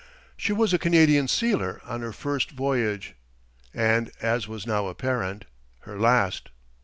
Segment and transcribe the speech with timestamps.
[0.35, 3.13] She was a Canadian sealer on her first voyage,
[3.71, 5.45] and as was now apparent,
[5.81, 6.49] her last.